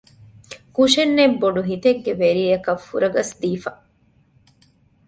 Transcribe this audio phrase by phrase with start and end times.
[0.75, 3.71] ކުށެއްނެތް ބޮޑު ހިތެއްގެ ވެރިޔަކަށް ފުރަގަސް ދީފަ